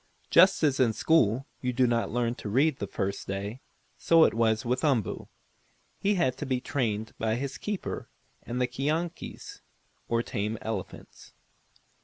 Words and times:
Just 0.31 0.63
as 0.63 0.79
in 0.79 0.93
school 0.93 1.45
you 1.61 1.71
do 1.73 1.85
not 1.85 2.09
learn 2.09 2.33
to 2.33 2.49
read 2.49 2.79
the 2.79 2.87
first 2.87 3.27
day, 3.27 3.61
so 3.99 4.23
it 4.23 4.33
was 4.33 4.65
with 4.65 4.83
Umboo. 4.83 5.27
He 5.99 6.15
had 6.15 6.35
to 6.37 6.45
be 6.47 6.59
trained 6.59 7.13
by 7.19 7.35
his 7.35 7.59
keeper 7.59 8.09
and 8.41 8.59
the 8.59 8.65
keonkies, 8.65 9.61
or 10.09 10.23
tame 10.23 10.57
elephants. 10.59 11.33